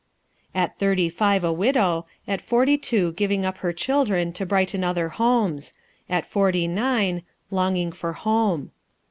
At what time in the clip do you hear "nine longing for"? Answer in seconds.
6.67-8.13